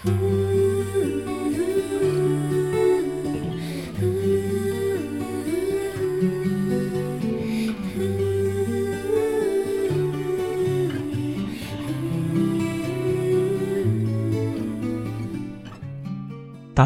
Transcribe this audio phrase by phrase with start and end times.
[0.00, 0.08] 打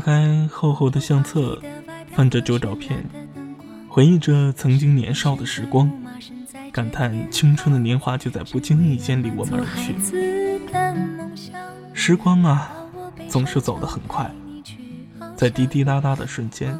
[0.00, 1.60] 开厚厚的相册，
[2.12, 3.04] 翻着旧照片，
[3.88, 5.92] 回忆着曾经年少的时光，
[6.72, 9.94] 感叹青春的年华就在不经意间离我们而去。
[11.92, 12.72] 时光啊，
[13.32, 14.30] 总是走得很快，
[15.34, 16.78] 在滴滴答答的瞬间，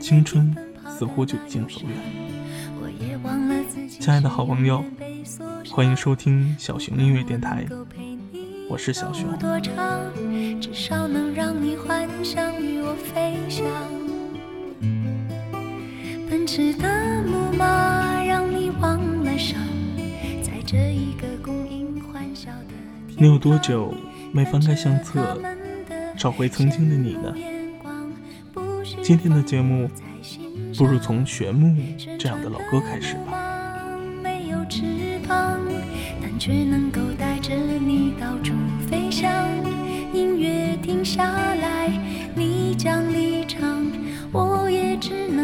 [0.00, 0.52] 青春
[0.90, 3.20] 似乎就已经走远。
[3.88, 4.84] 亲爱的好朋友，
[5.70, 7.64] 欢迎收听小熊音乐电台。
[8.68, 9.28] 我是小熊。
[10.60, 13.64] 至少能让你幻想与我飞翔。
[16.28, 19.56] 奔驰的木马让你忘了伤，
[20.42, 22.74] 在这一个供应欢笑的
[23.16, 23.94] 你有多久
[24.32, 25.40] 没翻开相册，
[26.18, 27.32] 找回曾经的你呢？
[29.04, 29.88] 今天的节目，
[30.76, 31.68] 不如从《玄木》
[32.18, 33.96] 这样的老歌开始吧。
[34.20, 34.82] 没有翅
[35.28, 35.60] 膀，
[36.20, 38.52] 但却能够带着你到处
[38.90, 39.32] 飞翔。
[40.12, 41.88] 音乐停下来，
[42.34, 43.86] 你将离场，
[44.32, 45.37] 我也只能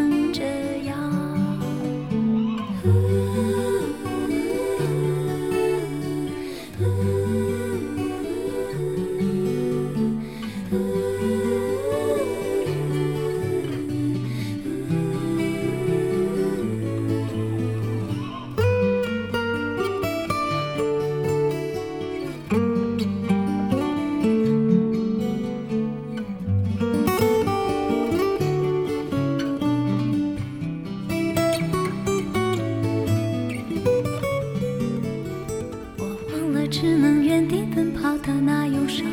[38.67, 39.05] 忧伤，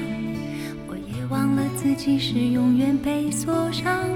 [0.89, 4.09] 我也忘了自己是永远被锁上。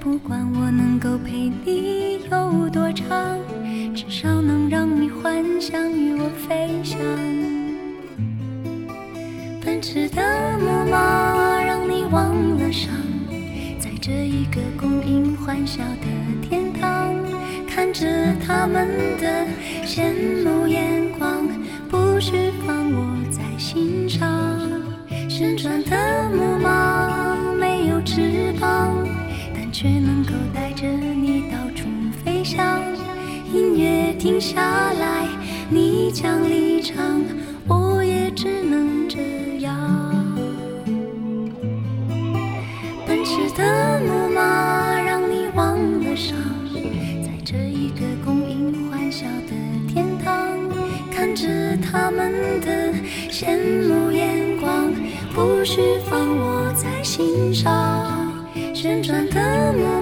[0.00, 3.38] 不管我能够陪你有多长，
[3.94, 6.98] 至少能让你幻想与我飞翔。
[9.62, 12.94] 奔驰的木马让你忘了伤，
[13.78, 17.14] 在这一个供应欢笑的天堂，
[17.68, 18.06] 看着
[18.46, 18.88] 他们
[19.20, 19.46] 的
[19.84, 20.12] 羡
[20.42, 21.46] 慕眼光，
[21.90, 22.32] 不许
[22.66, 23.09] 放我。
[34.20, 34.60] 停下
[35.00, 35.26] 来，
[35.70, 37.24] 你将离场，
[37.66, 39.18] 我也只能这
[39.60, 39.74] 样。
[43.06, 45.00] 奔驰的木马。
[45.02, 46.36] 让你忘了伤
[47.24, 49.54] 在这一个供应欢笑的
[49.88, 50.36] 天堂，
[51.10, 51.48] 看着
[51.78, 52.92] 他们的
[53.30, 53.56] 羡
[53.88, 54.92] 慕眼光，
[55.34, 58.30] 不需放我在心上。
[58.74, 59.99] 旋转的木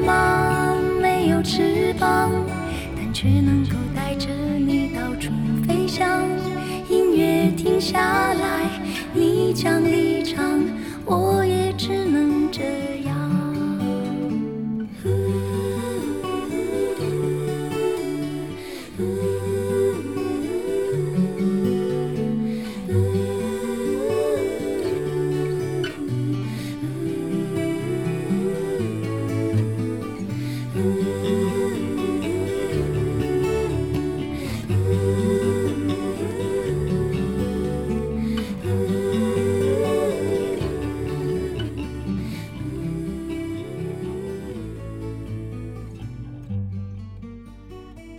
[7.91, 8.69] 下来，
[9.15, 10.63] 你将离场，
[11.07, 12.28] 我也只能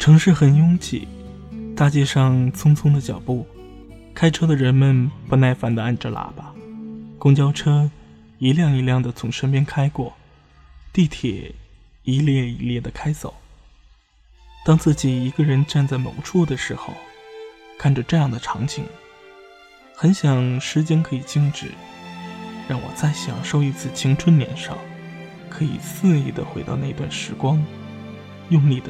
[0.09, 1.07] 城市很拥挤，
[1.75, 3.45] 大街上匆匆的脚步，
[4.11, 6.51] 开车的人们不耐烦地按着喇叭，
[7.19, 7.91] 公交车
[8.39, 10.15] 一辆一辆地从身边开过，
[10.91, 11.53] 地铁
[12.05, 13.35] 一列一列地开走。
[14.65, 16.91] 当自己一个人站在某处的时候，
[17.77, 18.85] 看着这样的场景，
[19.93, 21.67] 很想时间可以静止，
[22.67, 24.75] 让我再享受一次青春年少，
[25.51, 27.63] 可以肆意地回到那段时光，
[28.49, 28.89] 用力的。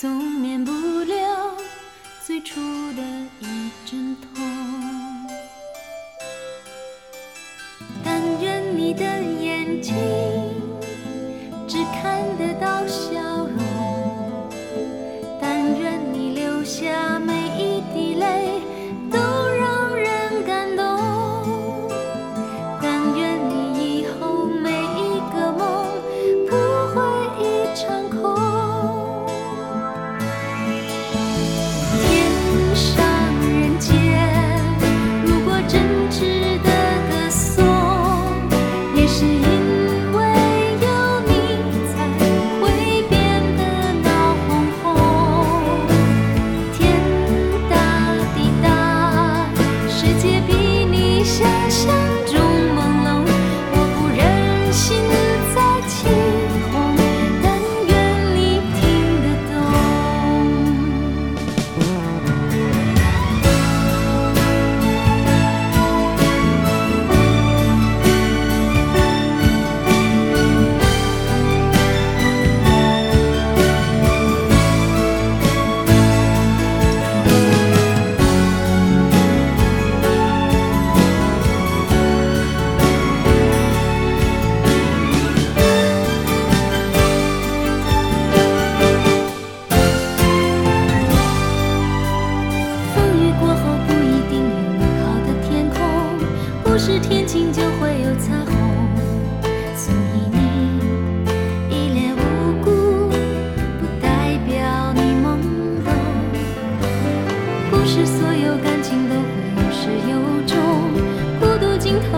[0.00, 1.54] 总免不了
[2.24, 2.58] 最初
[2.94, 3.02] 的
[3.38, 4.42] 一阵痛。
[8.02, 9.94] 但愿你的眼睛
[11.68, 13.29] 只看得到笑
[31.12, 31.49] Bye.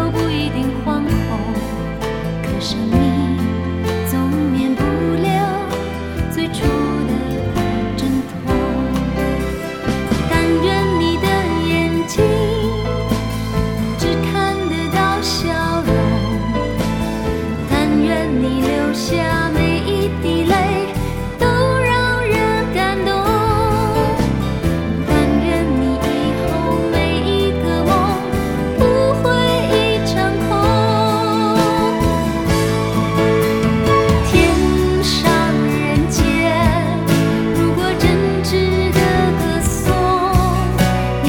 [0.03, 1.02] 都不一定慌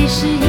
[0.08, 0.43] 是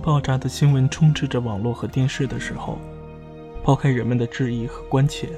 [0.00, 2.78] 爆炸的新闻充斥着网络和电视的时候，
[3.62, 5.28] 抛开人们的质疑和关切，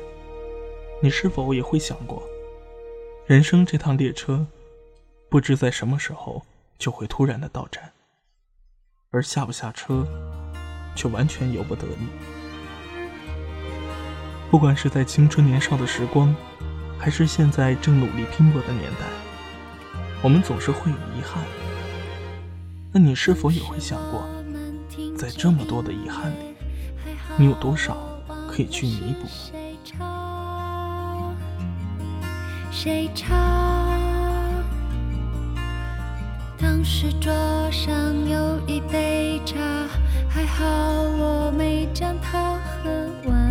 [1.02, 2.22] 你是否也会想过，
[3.26, 4.46] 人生这趟列车，
[5.28, 6.42] 不知在什么时候
[6.78, 7.92] 就会突然的到站，
[9.10, 10.06] 而下不下车，
[10.94, 12.06] 却完全由不得你。
[14.50, 16.34] 不管是在青春年少的时光，
[16.98, 19.06] 还是现在正努力拼搏的年代，
[20.22, 21.42] 我们总是会有遗憾。
[22.92, 24.22] 那你是否也会想过，
[25.16, 26.56] 在这么多的遗憾里，
[27.36, 27.96] 你有多少
[28.48, 29.28] 可以去弥补？
[32.70, 33.36] 谁唱？
[36.58, 37.32] 当时桌
[37.70, 37.94] 上
[38.28, 39.58] 有一杯茶，
[40.28, 42.90] 还好我没将它喝
[43.26, 43.41] 完。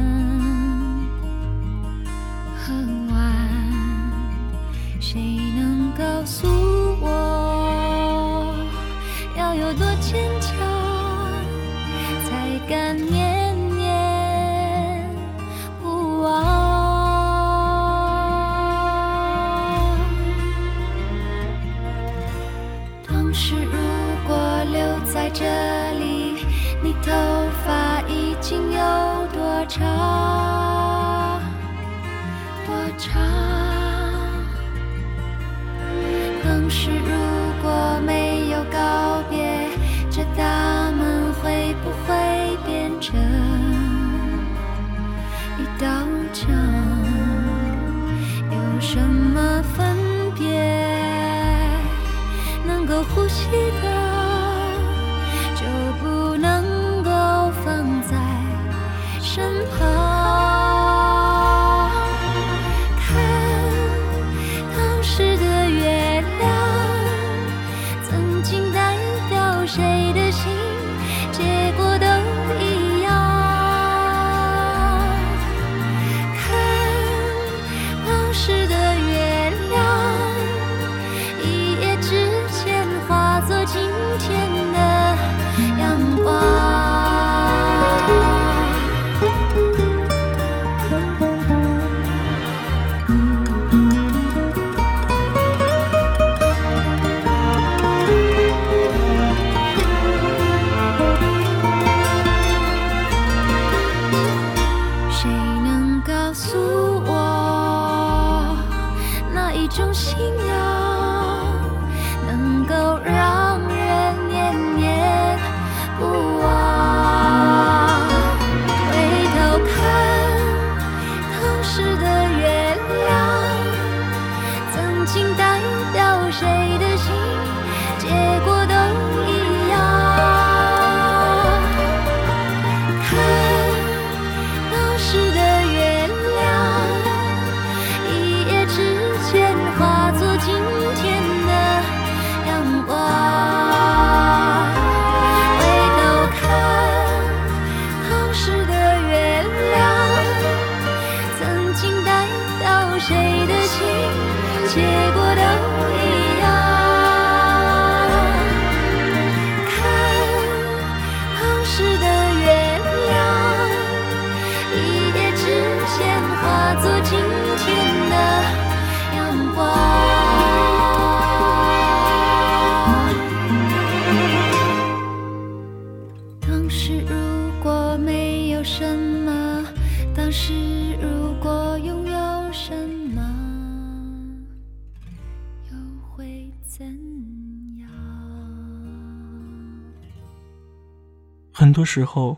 [191.72, 192.38] 很多时候，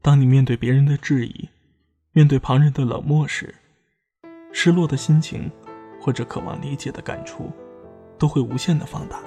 [0.00, 1.50] 当你面对别人的质疑，
[2.12, 3.54] 面对旁人的冷漠时，
[4.50, 5.50] 失落的心情，
[6.00, 7.52] 或者渴望理解的感触，
[8.18, 9.18] 都会无限的放大。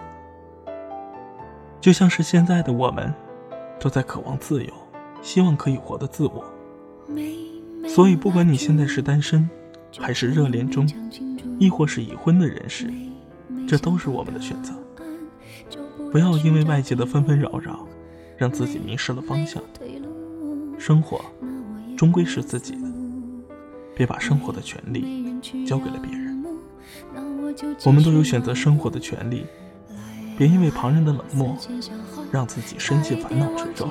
[1.80, 3.14] 就像是现在的我们，
[3.80, 4.74] 都在渴望自由，
[5.22, 6.44] 希望可以活得自我。
[7.88, 9.48] 所以，不管你现在是单身，
[10.00, 10.90] 还是热恋中，
[11.60, 12.92] 亦或是已婚的人士，
[13.68, 14.74] 这都是我们的选择。
[16.12, 17.88] 不要因为外界的纷纷扰扰。
[18.38, 19.62] 让自己迷失了方向。
[20.78, 21.22] 生活
[21.98, 22.92] 终归是自己的，
[23.96, 25.34] 别把生活的权利
[25.66, 26.44] 交给了别人。
[27.86, 29.46] 我们都有选择生活的权利，
[30.38, 31.58] 别因为旁人的冷漠，
[32.32, 33.90] 让自己深陷烦恼之中。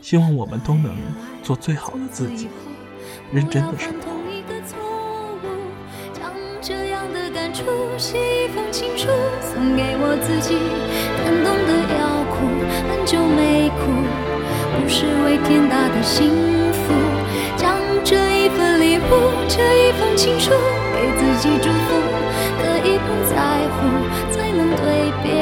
[0.00, 0.96] 希望我们都能
[1.42, 2.48] 做最好的自己，
[3.32, 4.11] 认真的生活。
[7.52, 7.64] 出，
[7.98, 9.08] 写一封情书
[9.40, 10.56] 送给我自己，
[11.22, 12.48] 感动得要哭
[12.88, 13.92] 很久没哭，
[14.74, 16.30] 不是为天大的幸
[16.72, 16.92] 福，
[17.56, 20.50] 将这一份礼物，这一封情书，
[20.96, 21.92] 给自己祝福，
[22.58, 23.36] 可以不在
[23.76, 23.84] 乎，
[24.32, 25.41] 才能对别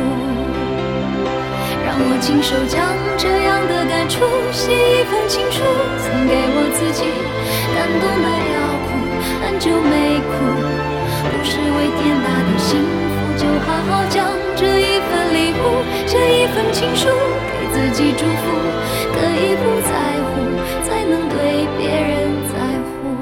[2.03, 2.81] 我亲手将
[3.17, 5.61] 这样的感触写一封情书，
[6.01, 7.05] 送给我自己，
[7.77, 8.89] 感动的要哭，
[9.41, 10.33] 很久没哭，
[11.29, 17.09] 不是为天大的幸福，就好好将这一份礼物，这一份情书，
[17.53, 18.49] 给自己祝福，
[19.13, 19.93] 可以不在
[20.25, 20.31] 乎，
[20.83, 22.55] 才能对别人在
[22.85, 23.13] 乎。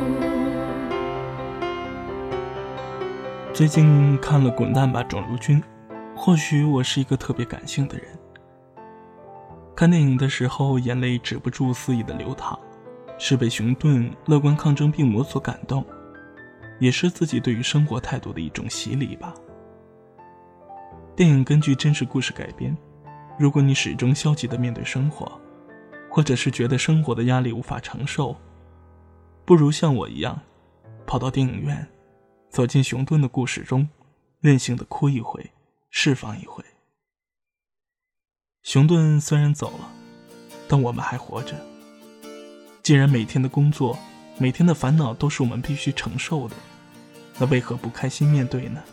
[3.54, 5.62] 最近看了《滚蛋吧，肿瘤君》，
[6.16, 8.06] 或许我是一个特别感性的人。
[9.80, 12.60] 看电影的时候，眼泪止不住肆意的流淌，
[13.18, 15.86] 是被熊顿乐观抗争病魔所感动，
[16.80, 19.34] 也是自己对于生活态度的一种洗礼吧。
[21.16, 22.78] 电影根据真实故事改编，
[23.40, 25.40] 如果你始终消极的面对生活，
[26.12, 28.36] 或者是觉得生活的压力无法承受，
[29.46, 30.38] 不如像我一样，
[31.08, 31.88] 跑到电影院，
[32.50, 33.88] 走进熊顿的故事中，
[34.42, 35.52] 任性的哭一回，
[35.90, 36.62] 释放一回。
[38.64, 39.92] 熊顿虽然走了，
[40.68, 41.56] 但我们还活着。
[42.84, 43.98] 既然每天的工作、
[44.38, 46.56] 每天的烦恼都是我们必须承受的，
[47.40, 48.84] 那为何不开心面对呢？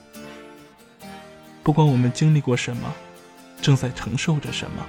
[1.62, 2.94] 不管我们经历过什么，
[3.60, 4.86] 正在承受着什么，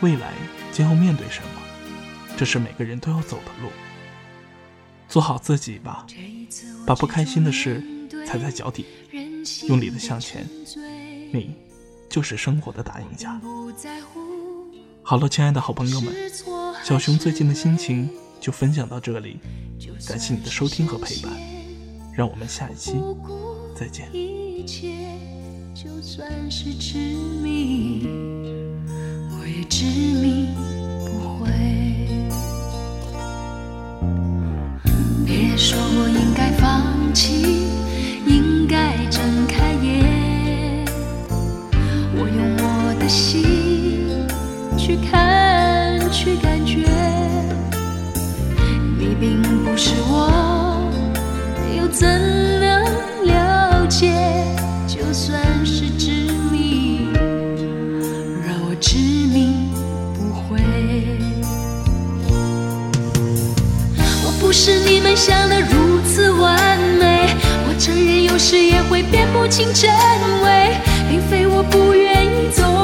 [0.00, 0.32] 未来
[0.72, 1.62] 将要面对什么，
[2.36, 3.70] 这是每个人都要走的路。
[5.08, 6.06] 做好自己吧，
[6.86, 7.82] 把不开心的事
[8.26, 8.84] 踩在脚底，
[9.68, 10.46] 用力的向前。
[11.32, 11.54] 你。
[12.10, 13.40] 就是生活的打赢家。
[15.02, 16.12] 好了，亲爱的好朋友们，
[16.84, 19.38] 小熊最近的心情就分享到这里，
[20.06, 21.32] 感谢你的收听和陪伴，
[22.12, 23.00] 让我们下一期
[23.74, 24.10] 再见。
[35.24, 37.68] 别说我应该放弃，
[38.26, 39.99] 应该睁开眼。
[43.10, 44.06] 心
[44.78, 46.86] 去看，去感觉，
[48.96, 50.30] 你并不是我，
[51.76, 52.06] 又怎
[52.60, 52.84] 能
[53.26, 54.14] 了解？
[54.86, 57.08] 就算是执迷，
[58.46, 59.68] 让我执迷
[60.14, 60.60] 不悔。
[64.24, 67.26] 我不是你们想的如此完美，
[67.66, 69.90] 我承认有时也会辨不清真
[70.44, 70.76] 伪，
[71.08, 72.09] 并非我不愿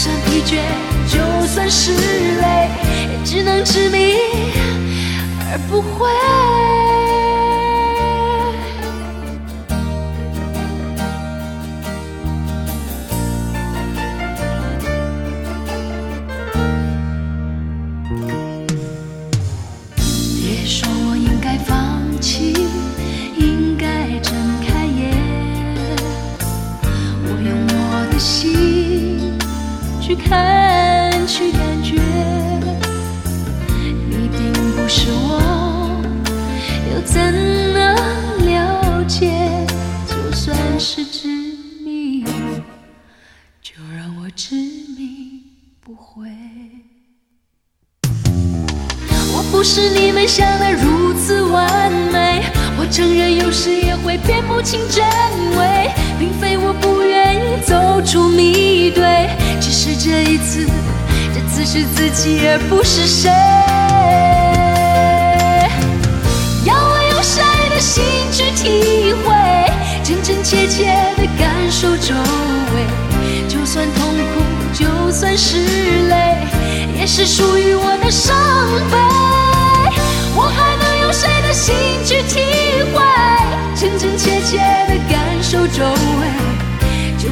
[0.00, 0.56] 就算疲倦，
[1.12, 2.70] 就算是累，
[3.12, 4.14] 也只能执迷
[5.40, 6.08] 而不悔。
[30.10, 31.94] 去看，去感觉，
[34.08, 36.02] 你并不是我，
[36.92, 37.20] 又怎
[37.72, 37.94] 能
[38.44, 39.30] 了解？
[40.08, 41.28] 就算是执
[41.84, 42.24] 迷，
[43.62, 44.56] 就让我执
[44.98, 45.44] 迷
[45.80, 46.28] 不悔。
[49.32, 52.42] 我不是你们想的如此完美，
[52.80, 55.06] 我承认有时也会辨不清真
[55.56, 55.88] 伪。
[56.20, 59.02] 并非我不愿意走出迷堆，
[59.58, 60.66] 只是这一次，
[61.32, 63.30] 这次是自己而不是谁。
[66.66, 69.32] 要我用谁的心去体会，
[70.04, 72.14] 真真切切的感受周
[72.74, 72.84] 围，
[73.48, 74.42] 就算痛苦，
[74.74, 75.56] 就算是
[76.10, 76.36] 泪，
[76.98, 78.36] 也是属于我的伤
[78.90, 79.29] 悲。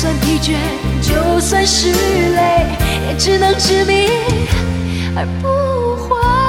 [0.00, 0.56] 就算疲倦，
[1.02, 2.66] 就算是累，
[3.06, 4.08] 也只能执迷
[5.14, 6.39] 而不悔。